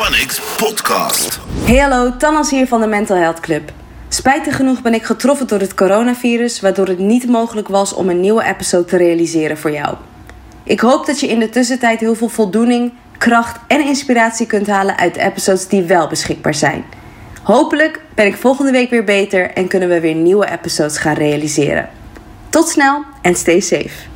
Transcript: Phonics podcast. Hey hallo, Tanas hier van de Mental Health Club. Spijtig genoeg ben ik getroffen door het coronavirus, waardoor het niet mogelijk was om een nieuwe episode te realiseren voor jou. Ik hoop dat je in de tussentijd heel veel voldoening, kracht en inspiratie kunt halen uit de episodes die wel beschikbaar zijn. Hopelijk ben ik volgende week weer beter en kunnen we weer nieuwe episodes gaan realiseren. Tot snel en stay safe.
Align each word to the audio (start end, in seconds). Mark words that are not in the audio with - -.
Phonics 0.00 0.40
podcast. 0.56 1.40
Hey 1.64 1.76
hallo, 1.76 2.16
Tanas 2.16 2.50
hier 2.50 2.66
van 2.66 2.80
de 2.80 2.86
Mental 2.86 3.16
Health 3.16 3.40
Club. 3.40 3.72
Spijtig 4.08 4.56
genoeg 4.56 4.82
ben 4.82 4.94
ik 4.94 5.04
getroffen 5.04 5.46
door 5.46 5.60
het 5.60 5.74
coronavirus, 5.74 6.60
waardoor 6.60 6.86
het 6.86 6.98
niet 6.98 7.28
mogelijk 7.28 7.68
was 7.68 7.92
om 7.92 8.08
een 8.08 8.20
nieuwe 8.20 8.44
episode 8.44 8.84
te 8.84 8.96
realiseren 8.96 9.58
voor 9.58 9.70
jou. 9.70 9.96
Ik 10.64 10.80
hoop 10.80 11.06
dat 11.06 11.20
je 11.20 11.26
in 11.26 11.38
de 11.38 11.48
tussentijd 11.48 12.00
heel 12.00 12.14
veel 12.14 12.28
voldoening, 12.28 12.92
kracht 13.18 13.58
en 13.66 13.86
inspiratie 13.86 14.46
kunt 14.46 14.66
halen 14.66 14.98
uit 14.98 15.14
de 15.14 15.20
episodes 15.20 15.68
die 15.68 15.82
wel 15.82 16.08
beschikbaar 16.08 16.54
zijn. 16.54 16.84
Hopelijk 17.42 18.00
ben 18.14 18.26
ik 18.26 18.36
volgende 18.36 18.72
week 18.72 18.90
weer 18.90 19.04
beter 19.04 19.50
en 19.50 19.68
kunnen 19.68 19.88
we 19.88 20.00
weer 20.00 20.14
nieuwe 20.14 20.50
episodes 20.50 20.98
gaan 20.98 21.14
realiseren. 21.14 21.88
Tot 22.48 22.68
snel 22.68 23.04
en 23.22 23.34
stay 23.34 23.60
safe. 23.60 24.09